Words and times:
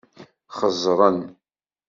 Xeẓẓren. 0.57 1.19